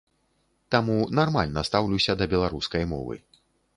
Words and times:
Таму 0.75 0.95
нармальна 1.19 1.65
стаўлюся 1.69 2.17
да 2.23 2.29
беларускай 2.33 2.83
мовы. 2.95 3.15